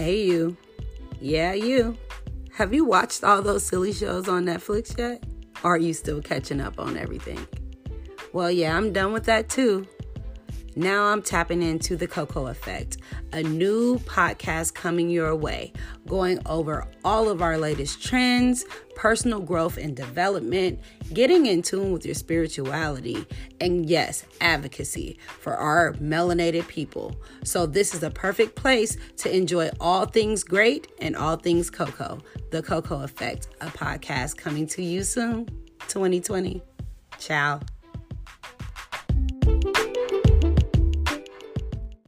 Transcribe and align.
Hey, 0.00 0.22
you. 0.22 0.56
Yeah, 1.20 1.52
you. 1.52 1.94
Have 2.54 2.72
you 2.72 2.86
watched 2.86 3.22
all 3.22 3.42
those 3.42 3.66
silly 3.66 3.92
shows 3.92 4.28
on 4.28 4.46
Netflix 4.46 4.96
yet? 4.96 5.22
Or 5.62 5.74
are 5.74 5.78
you 5.78 5.92
still 5.92 6.22
catching 6.22 6.58
up 6.58 6.80
on 6.80 6.96
everything? 6.96 7.46
Well, 8.32 8.50
yeah, 8.50 8.74
I'm 8.74 8.94
done 8.94 9.12
with 9.12 9.24
that 9.24 9.50
too. 9.50 9.86
Now 10.76 11.06
I'm 11.06 11.20
tapping 11.20 11.62
into 11.62 11.96
the 11.96 12.06
Coco 12.06 12.46
Effect, 12.46 12.98
a 13.32 13.42
new 13.42 13.98
podcast 14.00 14.74
coming 14.74 15.10
your 15.10 15.34
way, 15.34 15.72
going 16.06 16.38
over 16.46 16.86
all 17.04 17.28
of 17.28 17.42
our 17.42 17.58
latest 17.58 18.02
trends, 18.02 18.64
personal 18.94 19.40
growth 19.40 19.78
and 19.78 19.96
development, 19.96 20.78
getting 21.12 21.46
in 21.46 21.62
tune 21.62 21.92
with 21.92 22.04
your 22.06 22.14
spirituality, 22.14 23.26
and 23.60 23.88
yes, 23.90 24.24
advocacy 24.40 25.18
for 25.40 25.56
our 25.56 25.94
melanated 25.94 26.68
people. 26.68 27.16
So, 27.42 27.66
this 27.66 27.94
is 27.94 28.02
a 28.02 28.10
perfect 28.10 28.54
place 28.54 28.96
to 29.18 29.34
enjoy 29.34 29.70
all 29.80 30.06
things 30.06 30.44
great 30.44 30.86
and 31.00 31.16
all 31.16 31.36
things 31.36 31.68
Coco. 31.68 32.20
The 32.50 32.62
Coco 32.62 33.02
Effect, 33.02 33.48
a 33.60 33.66
podcast 33.66 34.36
coming 34.36 34.66
to 34.68 34.82
you 34.82 35.02
soon, 35.02 35.46
2020. 35.88 36.62
Ciao. 37.18 37.60